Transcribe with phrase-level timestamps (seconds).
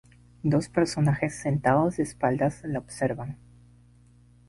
[0.41, 3.37] Dos personajes, sentados de espaldas, la observan.